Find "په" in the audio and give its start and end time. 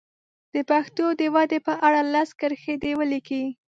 1.67-1.73